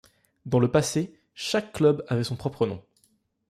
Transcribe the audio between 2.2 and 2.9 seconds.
son propre nom.